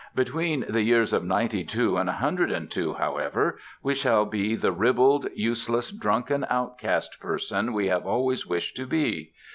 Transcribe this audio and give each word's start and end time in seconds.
Between 0.15 0.65
the 0.67 0.81
years 0.81 1.13
of 1.13 1.23
ninety 1.23 1.63
two 1.63 1.95
and 1.95 2.09
a 2.09 2.13
hundred 2.13 2.51
and 2.51 2.71
two, 2.71 2.95
however, 2.95 3.59
we 3.83 3.93
shall 3.93 4.25
be 4.25 4.55
the 4.55 4.71
ribald, 4.71 5.27
useless, 5.35 5.91
drunken 5.91 6.43
outcast 6.49 7.19
person 7.19 7.71
we 7.71 7.85
have 7.89 8.07
always 8.07 8.47
wished 8.47 8.75
to 8.77 8.87
be. 8.87 9.31